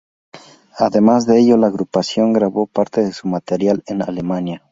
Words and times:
Además 0.79 1.27
de 1.27 1.37
ello, 1.39 1.57
la 1.57 1.67
agrupación 1.67 2.33
grabó 2.33 2.65
parte 2.65 3.01
de 3.03 3.13
su 3.13 3.27
material 3.27 3.83
en 3.85 4.01
Alemania. 4.01 4.59